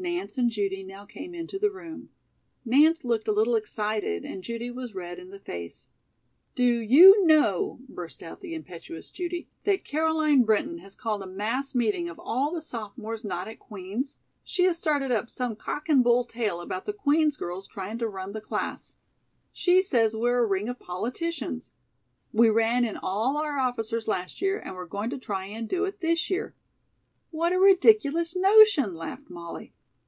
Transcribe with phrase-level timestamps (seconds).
[0.00, 2.10] Nance and Judy now came into the room.
[2.64, 5.88] Nance looked a little excited and Judy was red in the face.
[6.54, 11.74] "Do you know," burst out the impetuous Judy, "that Caroline Brinton has called a mass
[11.74, 14.18] meeting of all the sophomores not at Queen's?
[14.44, 18.06] She has started up some cock and bull tale about the Queen's girls trying to
[18.06, 18.94] run the class.
[19.52, 21.72] She says we're a ring of politicians.
[22.32, 25.84] We ran in all our officers last year and we're going to try and do
[25.86, 26.54] it this year."
[27.32, 29.74] "What a ridiculous notion," laughed Molly.